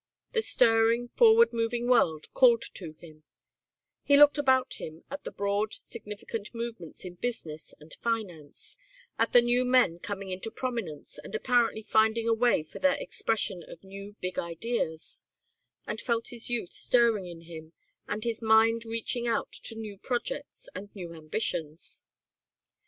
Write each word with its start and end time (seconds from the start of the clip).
The 0.31 0.41
stirring, 0.41 1.09
forward 1.09 1.53
moving 1.53 1.85
world 1.87 2.33
called 2.33 2.63
to 2.73 2.93
him; 2.93 3.23
he 4.01 4.17
looked 4.17 4.39
about 4.39 4.73
him 4.81 5.03
at 5.11 5.23
the 5.25 5.29
broad, 5.29 5.75
significant 5.75 6.55
movements 6.55 7.05
in 7.05 7.13
business 7.13 7.75
and 7.79 7.93
finance, 7.93 8.77
at 9.19 9.31
the 9.31 9.43
new 9.43 9.63
men 9.63 9.99
coming 9.99 10.31
into 10.31 10.49
prominence 10.49 11.19
and 11.23 11.35
apparently 11.35 11.83
finding 11.83 12.27
a 12.27 12.33
way 12.33 12.63
for 12.63 12.79
the 12.79 12.99
expression 12.99 13.61
of 13.67 13.83
new 13.83 14.15
big 14.19 14.39
ideas, 14.39 15.21
and 15.85 16.01
felt 16.01 16.29
his 16.29 16.49
youth 16.49 16.73
stirring 16.73 17.27
in 17.27 17.41
him 17.41 17.73
and 18.07 18.23
his 18.23 18.41
mind 18.41 18.83
reaching 18.85 19.27
out 19.27 19.51
to 19.51 19.75
new 19.75 19.99
projects 19.99 20.67
and 20.73 20.89
new 20.95 21.13
ambitions. 21.13 22.07